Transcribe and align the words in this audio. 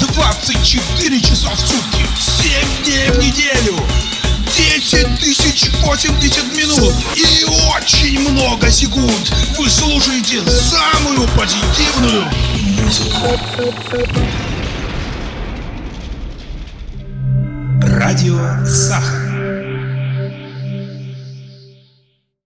24 0.00 1.20
часа 1.20 1.48
в 1.50 1.60
сутки, 1.60 2.04
7 2.20 2.84
дней 2.84 3.08
в 3.10 3.18
неделю, 3.18 3.78
10 4.56 5.20
тысяч 5.20 5.70
80 5.80 6.52
минут 6.56 6.92
и 7.14 7.44
очень 7.44 8.18
много 8.28 8.68
секунд. 8.68 9.32
Вы 9.56 9.70
слушаете 9.70 10.42
самую 10.50 11.28
позитивную 11.36 12.24
музыку. 12.80 13.38
Радио 17.80 18.66
Сахар. 18.66 19.27